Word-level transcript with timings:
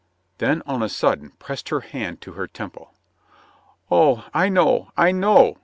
Then 0.39 0.63
on 0.65 0.81
a 0.81 0.89
sudden 0.89 1.29
pressed 1.37 1.69
her 1.69 1.81
hand 1.81 2.21
to 2.21 2.31
her 2.33 2.47
temple. 2.47 2.95
"Oh, 3.91 4.25
I 4.33 4.49
know, 4.49 4.91
I 4.97 5.11
know!" 5.11 5.57